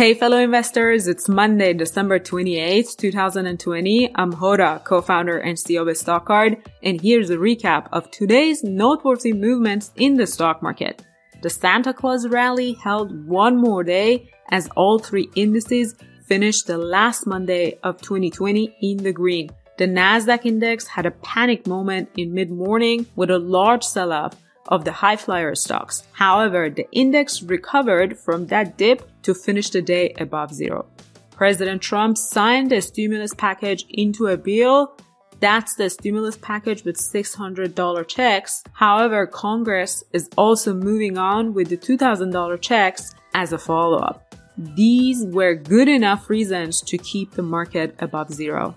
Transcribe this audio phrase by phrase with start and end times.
[0.00, 4.10] Hey fellow investors, it's Monday, December 28th, 2020.
[4.14, 9.92] I'm Hoda, co-founder and CEO of StockCard, and here's a recap of today's noteworthy movements
[9.96, 11.04] in the stock market.
[11.42, 15.94] The Santa Claus rally held one more day as all three indices
[16.24, 19.50] finished the last Monday of 2020 in the green.
[19.76, 24.34] The Nasdaq index had a panic moment in mid-morning with a large sell-off
[24.68, 26.04] of the high flyer stocks.
[26.12, 30.86] However, the index recovered from that dip to finish the day above zero.
[31.30, 34.94] President Trump signed the stimulus package into a bill.
[35.40, 38.62] That's the stimulus package with $600 checks.
[38.72, 44.34] However, Congress is also moving on with the $2,000 checks as a follow up.
[44.58, 48.74] These were good enough reasons to keep the market above zero.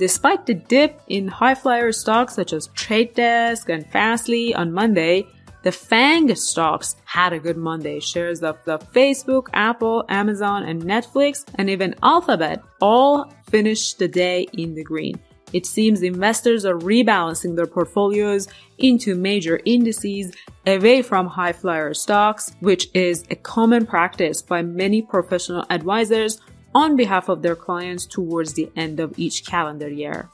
[0.00, 5.28] Despite the dip in high flyer stocks such as Trade Desk and Fastly on Monday,
[5.62, 8.00] the FAANG stocks had a good Monday.
[8.00, 14.48] Shares of the Facebook, Apple, Amazon, and Netflix, and even Alphabet all finished the day
[14.52, 15.20] in the green.
[15.52, 20.32] It seems investors are rebalancing their portfolios into major indices
[20.66, 26.40] away from high flyer stocks, which is a common practice by many professional advisors
[26.74, 30.30] on behalf of their clients towards the end of each calendar year.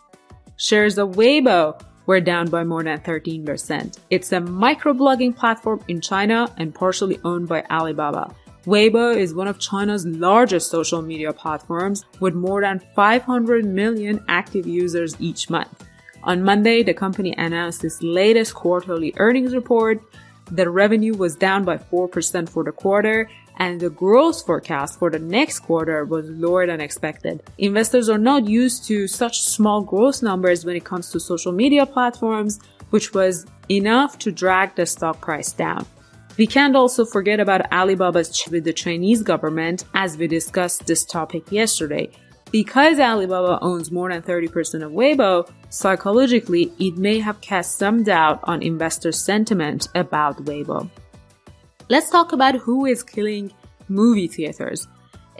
[0.56, 3.98] Shares of Weibo were down by more than 13%.
[4.08, 8.34] It's a microblogging platform in China and partially owned by Alibaba.
[8.64, 14.66] Weibo is one of China's largest social media platforms with more than 500 million active
[14.66, 15.84] users each month.
[16.22, 20.00] On Monday, the company announced its latest quarterly earnings report.
[20.50, 25.18] The revenue was down by 4% for the quarter and the growth forecast for the
[25.18, 27.42] next quarter was lower than expected.
[27.58, 31.84] Investors are not used to such small growth numbers when it comes to social media
[31.84, 35.84] platforms, which was enough to drag the stock price down.
[36.38, 41.50] We can't also forget about Alibaba's with the Chinese government as we discussed this topic
[41.50, 42.10] yesterday.
[42.52, 48.40] Because Alibaba owns more than 30% of Weibo, psychologically it may have cast some doubt
[48.44, 50.88] on investor sentiment about Weibo.
[51.90, 53.50] Let's talk about who is killing
[53.88, 54.86] movie theaters.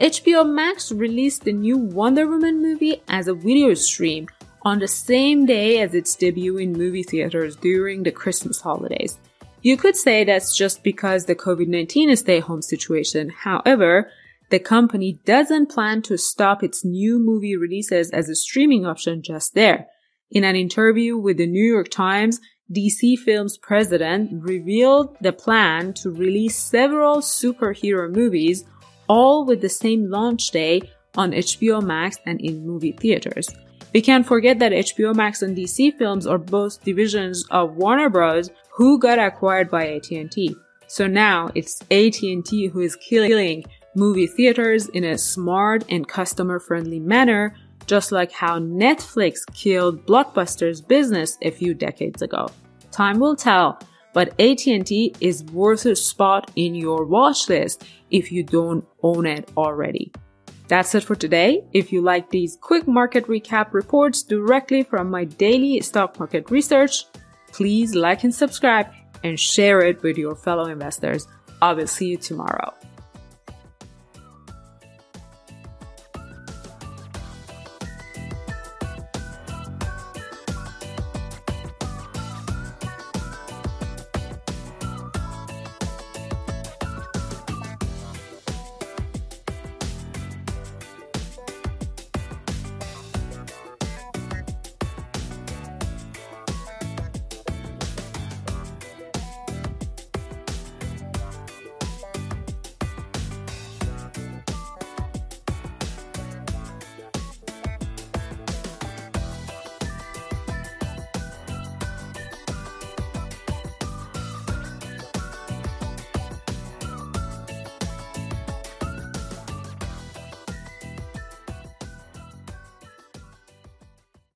[0.01, 4.27] HBO Max released the new Wonder Woman movie as a video stream
[4.63, 9.19] on the same day as its debut in movie theaters during the Christmas holidays.
[9.61, 13.29] You could say that's just because the COVID-19 stay home situation.
[13.29, 14.09] However,
[14.49, 19.53] the company doesn't plan to stop its new movie releases as a streaming option just
[19.53, 19.85] there.
[20.31, 22.39] In an interview with the New York Times,
[22.71, 28.63] DC Films president revealed the plan to release several superhero movies,
[29.07, 30.81] all with the same launch day
[31.15, 33.49] on HBO Max and in movie theaters.
[33.91, 38.51] We can't forget that HBO Max and DC Films are both divisions of Warner Bros.
[38.71, 40.55] who got acquired by AT&T.
[40.85, 43.65] So now it's AT&T who is killing
[43.95, 47.55] movie theaters in a smart and customer friendly manner
[47.89, 52.47] just like how Netflix killed Blockbuster's business a few decades ago.
[52.91, 53.79] Time will tell,
[54.13, 59.49] but AT&T is worth a spot in your watch list if you don't own it
[59.57, 60.11] already.
[60.67, 61.63] That's it for today.
[61.73, 67.05] If you like these quick market recap reports directly from my daily stock market research,
[67.51, 68.85] please like and subscribe
[69.23, 71.27] and share it with your fellow investors.
[71.59, 72.71] I will see you tomorrow.